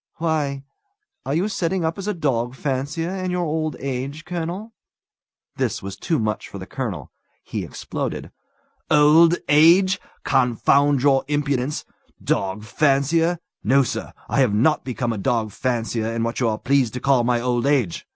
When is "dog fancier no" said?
12.19-13.83